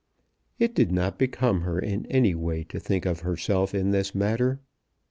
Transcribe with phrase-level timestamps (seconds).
[0.57, 4.59] It did not become her in any way to think of herself in this matter.